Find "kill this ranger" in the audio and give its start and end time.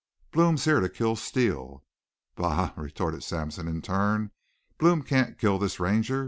5.37-6.19